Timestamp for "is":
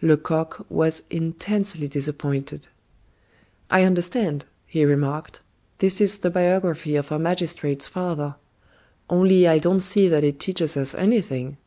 6.00-6.16